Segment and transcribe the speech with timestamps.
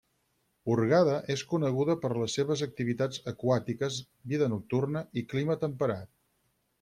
[0.69, 3.99] Hurghada és coneguda per les seves activitats aquàtiques,
[4.33, 6.11] vida nocturna i clima temperat.